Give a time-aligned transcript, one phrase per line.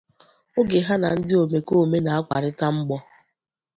[0.59, 2.97] oge ha na ndị omekoome na-akwarịta mgbọ